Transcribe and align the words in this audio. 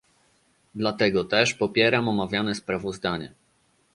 Dlatego 0.75 1.23
też 1.23 1.53
popieram 1.53 2.09
omawiane 2.09 2.55
sprawozdanie 2.55 3.31